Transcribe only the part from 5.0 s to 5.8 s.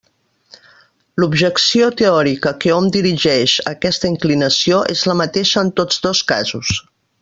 la mateixa en